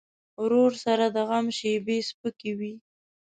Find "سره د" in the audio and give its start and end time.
0.85-1.17